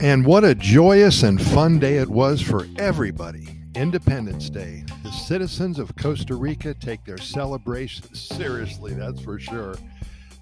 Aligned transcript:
And 0.00 0.24
what 0.24 0.44
a 0.44 0.54
joyous 0.54 1.24
and 1.24 1.42
fun 1.42 1.80
day 1.80 1.96
it 1.96 2.08
was 2.08 2.40
for 2.40 2.66
everybody. 2.78 3.48
Independence 3.74 4.48
Day. 4.48 4.84
The 5.02 5.10
citizens 5.10 5.78
of 5.78 5.96
Costa 5.96 6.36
Rica 6.36 6.74
take 6.74 7.04
their 7.04 7.18
celebration 7.18 8.14
seriously, 8.14 8.94
that's 8.94 9.20
for 9.20 9.40
sure. 9.40 9.74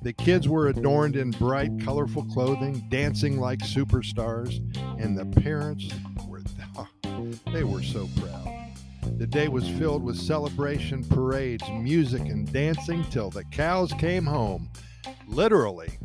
The 0.02 0.12
kids 0.12 0.46
were 0.48 0.68
adorned 0.68 1.16
in 1.16 1.30
bright, 1.30 1.70
colorful 1.82 2.24
clothing, 2.26 2.86
dancing 2.90 3.40
like 3.40 3.60
superstars, 3.60 4.58
and 5.02 5.16
the 5.18 5.24
parents 5.40 5.88
were 6.26 6.42
they 7.52 7.64
were 7.64 7.82
so 7.82 8.08
proud. 8.16 8.72
The 9.18 9.26
day 9.26 9.48
was 9.48 9.68
filled 9.68 10.02
with 10.02 10.16
celebration, 10.16 11.04
parades, 11.04 11.64
music, 11.70 12.22
and 12.22 12.50
dancing 12.52 13.04
till 13.04 13.30
the 13.30 13.44
cows 13.44 13.92
came 13.94 14.26
home. 14.26 14.68
Literally, 15.26 15.98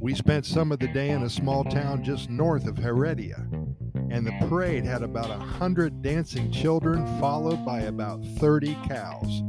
we 0.00 0.14
spent 0.14 0.46
some 0.46 0.72
of 0.72 0.78
the 0.78 0.88
day 0.88 1.10
in 1.10 1.22
a 1.22 1.30
small 1.30 1.62
town 1.62 2.02
just 2.02 2.30
north 2.30 2.66
of 2.66 2.78
Heredia, 2.78 3.46
and 4.10 4.26
the 4.26 4.32
parade 4.48 4.84
had 4.84 5.02
about 5.02 5.30
a 5.30 5.38
hundred 5.38 6.00
dancing 6.00 6.50
children, 6.50 7.06
followed 7.20 7.66
by 7.66 7.80
about 7.82 8.24
30 8.38 8.74
cows. 8.88 9.42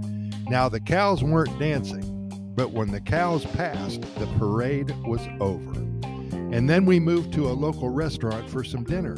Now, 0.49 0.67
the 0.67 0.81
cows 0.81 1.23
weren't 1.23 1.57
dancing, 1.57 2.53
but 2.53 2.71
when 2.71 2.91
the 2.91 2.99
cows 2.99 3.45
passed, 3.45 4.01
the 4.15 4.27
parade 4.37 4.93
was 5.05 5.21
over. 5.39 5.71
And 6.53 6.69
then 6.69 6.85
we 6.85 6.99
moved 6.99 7.31
to 7.33 7.49
a 7.49 7.53
local 7.53 7.87
restaurant 7.87 8.49
for 8.49 8.61
some 8.61 8.83
dinner. 8.83 9.15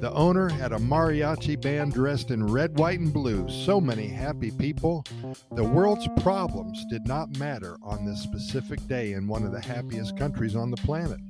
The 0.00 0.10
owner 0.14 0.48
had 0.48 0.72
a 0.72 0.78
mariachi 0.78 1.60
band 1.60 1.92
dressed 1.92 2.30
in 2.30 2.46
red, 2.46 2.78
white, 2.78 3.00
and 3.00 3.12
blue. 3.12 3.46
So 3.50 3.82
many 3.82 4.08
happy 4.08 4.50
people. 4.50 5.04
The 5.52 5.62
world's 5.62 6.08
problems 6.22 6.86
did 6.88 7.06
not 7.06 7.36
matter 7.36 7.76
on 7.82 8.06
this 8.06 8.22
specific 8.22 8.86
day 8.88 9.12
in 9.12 9.28
one 9.28 9.44
of 9.44 9.52
the 9.52 9.60
happiest 9.60 10.16
countries 10.16 10.56
on 10.56 10.70
the 10.70 10.78
planet. 10.78 11.20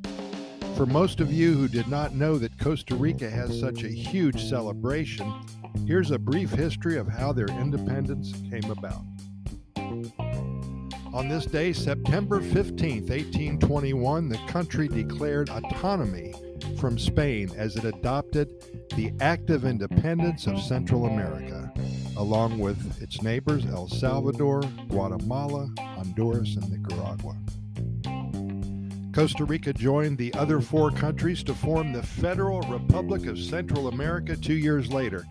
For 0.77 0.87
most 0.87 1.19
of 1.19 1.33
you 1.33 1.53
who 1.55 1.67
did 1.67 1.89
not 1.89 2.15
know 2.15 2.39
that 2.39 2.61
Costa 2.61 2.95
Rica 2.95 3.29
has 3.29 3.59
such 3.59 3.83
a 3.83 3.89
huge 3.89 4.49
celebration, 4.49 5.33
here's 5.85 6.13
a 6.13 6.19
brief 6.19 6.51
history 6.51 6.97
of 6.97 7.09
how 7.09 7.33
their 7.33 7.49
independence 7.49 8.33
came 8.51 8.71
about. 8.71 9.03
On 11.13 11.29
this 11.29 11.45
day, 11.45 11.73
September 11.73 12.41
15, 12.41 13.01
1821, 13.09 14.29
the 14.29 14.39
country 14.47 14.87
declared 14.87 15.51
autonomy 15.51 16.33
from 16.81 16.99
Spain 16.99 17.51
as 17.57 17.77
it 17.77 17.85
adopted 17.85 18.49
the 18.97 19.13
Act 19.21 19.51
of 19.51 19.67
Independence 19.67 20.47
of 20.47 20.59
Central 20.63 21.05
America, 21.05 21.71
along 22.17 22.59
with 22.59 23.03
its 23.03 23.21
neighbors 23.23 23.67
El 23.67 23.87
Salvador, 23.87 24.63
Guatemala, 24.89 25.69
Honduras, 25.79 26.57
and 26.57 26.71
Nicaragua. 26.71 27.37
Costa 29.13 29.45
Rica 29.45 29.75
joined 29.75 30.17
the 30.17 30.33
other 30.35 30.61
four 30.61 30.91
countries 30.91 31.43
to 31.43 31.55
form 31.55 31.93
the 31.93 32.03
Federal 32.03 32.63
Republic 32.63 33.27
of 33.27 33.39
Central 33.39 33.89
America 33.89 34.35
two 34.35 34.55
years 34.55 34.91
later. 34.91 35.27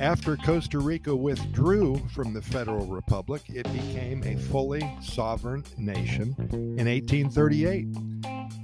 After 0.00 0.36
Costa 0.36 0.80
Rica 0.80 1.14
withdrew 1.14 1.98
from 2.08 2.32
the 2.32 2.42
Federal 2.42 2.86
Republic, 2.86 3.42
it 3.48 3.70
became 3.72 4.24
a 4.24 4.36
fully 4.36 4.82
sovereign 5.00 5.62
nation 5.76 6.34
in 6.76 6.86
1838. 6.86 7.86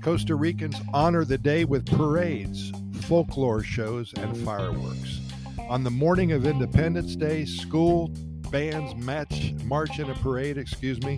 Costa 0.05 0.35
Ricans 0.35 0.77
honor 0.93 1.25
the 1.25 1.39
day 1.39 1.65
with 1.65 1.87
parades, 1.87 2.71
folklore 3.05 3.63
shows, 3.63 4.13
and 4.19 4.37
fireworks. 4.45 5.23
On 5.71 5.83
the 5.83 5.91
morning 5.91 6.33
of 6.33 6.47
Independence 6.47 7.17
Day, 7.17 7.47
school 7.47 8.09
bands 8.51 8.95
match, 8.97 9.55
march 9.65 9.99
in 9.99 10.11
a 10.11 10.15
parade, 10.17 10.59
excuse 10.59 11.01
me, 11.05 11.17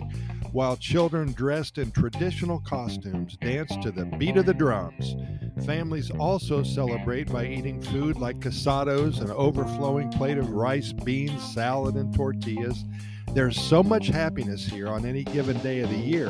while 0.53 0.77
children 0.77 1.33
dressed 1.33 1.77
in 1.79 1.91
traditional 1.91 2.61
costumes 2.61 3.35
dance 3.41 3.75
to 3.81 3.91
the 3.91 4.05
beat 4.05 4.37
of 4.37 4.45
the 4.45 4.53
drums. 4.53 5.17
Families 5.65 6.09
also 6.11 6.63
celebrate 6.63 7.29
by 7.29 7.45
eating 7.45 7.81
food 7.81 8.15
like 8.15 8.39
casados, 8.39 9.19
an 9.19 9.31
overflowing 9.31 10.09
plate 10.11 10.37
of 10.37 10.51
rice, 10.51 10.93
beans, 10.93 11.43
salad, 11.53 11.95
and 11.95 12.15
tortillas. 12.15 12.85
There's 13.33 13.59
so 13.59 13.83
much 13.83 14.07
happiness 14.07 14.65
here 14.65 14.87
on 14.87 15.05
any 15.05 15.25
given 15.25 15.57
day 15.57 15.81
of 15.81 15.89
the 15.89 15.97
year, 15.97 16.29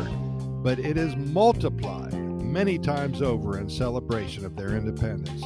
but 0.63 0.79
it 0.79 0.97
is 0.97 1.15
multiplied 1.15 2.26
many 2.57 2.79
times 2.79 3.21
over 3.21 3.59
in 3.59 3.69
celebration 3.69 4.43
of 4.43 4.55
their 4.55 4.69
independence. 4.69 5.43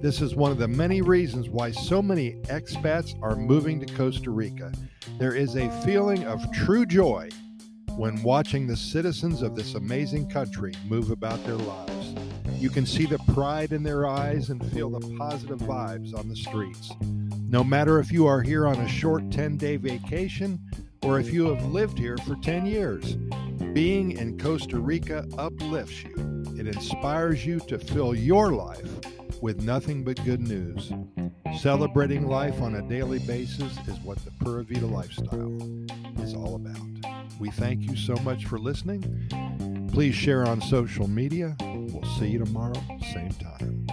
This 0.00 0.20
is 0.20 0.36
one 0.36 0.52
of 0.52 0.58
the 0.58 0.68
many 0.68 1.02
reasons 1.02 1.48
why 1.48 1.72
so 1.72 2.00
many 2.00 2.34
expats 2.44 3.20
are 3.20 3.34
moving 3.34 3.80
to 3.80 3.94
Costa 3.96 4.30
Rica. 4.30 4.70
There 5.18 5.34
is 5.34 5.56
a 5.56 5.68
feeling 5.82 6.22
of 6.22 6.40
true 6.52 6.86
joy 6.86 7.30
when 7.96 8.22
watching 8.22 8.68
the 8.68 8.76
citizens 8.76 9.42
of 9.42 9.56
this 9.56 9.74
amazing 9.74 10.30
country 10.30 10.72
move 10.86 11.10
about 11.10 11.44
their 11.44 11.56
lives. 11.56 12.14
You 12.60 12.70
can 12.70 12.86
see 12.86 13.06
the 13.06 13.18
pride 13.34 13.72
in 13.72 13.82
their 13.82 14.06
eyes 14.06 14.50
and 14.50 14.64
feel 14.70 14.88
the 14.88 15.16
positive 15.18 15.58
vibes 15.58 16.16
on 16.16 16.28
the 16.28 16.36
streets. 16.36 16.92
No 17.48 17.64
matter 17.64 17.98
if 17.98 18.12
you 18.12 18.28
are 18.28 18.40
here 18.40 18.68
on 18.68 18.76
a 18.76 18.88
short 18.88 19.32
10 19.32 19.56
day 19.56 19.78
vacation 19.78 20.60
or 21.02 21.18
if 21.18 21.32
you 21.32 21.52
have 21.52 21.72
lived 21.72 21.98
here 21.98 22.18
for 22.18 22.36
10 22.36 22.66
years, 22.66 23.16
being 23.72 24.12
in 24.12 24.38
Costa 24.38 24.78
Rica 24.78 25.26
uplifts 25.36 26.04
you 26.04 26.31
it 26.58 26.66
inspires 26.66 27.44
you 27.44 27.60
to 27.60 27.78
fill 27.78 28.14
your 28.14 28.52
life 28.52 28.88
with 29.40 29.62
nothing 29.62 30.04
but 30.04 30.22
good 30.24 30.40
news. 30.40 30.92
Celebrating 31.58 32.26
life 32.26 32.60
on 32.62 32.76
a 32.76 32.88
daily 32.88 33.18
basis 33.20 33.76
is 33.86 33.98
what 34.00 34.18
the 34.24 34.30
Pura 34.42 34.64
Vida 34.64 34.86
lifestyle 34.86 35.58
is 36.20 36.34
all 36.34 36.54
about. 36.54 36.76
We 37.38 37.50
thank 37.50 37.82
you 37.82 37.96
so 37.96 38.14
much 38.16 38.46
for 38.46 38.58
listening. 38.58 39.88
Please 39.92 40.14
share 40.14 40.46
on 40.46 40.60
social 40.60 41.08
media. 41.08 41.56
We'll 41.60 42.04
see 42.18 42.28
you 42.28 42.38
tomorrow, 42.38 42.80
same 43.12 43.32
time. 43.32 43.91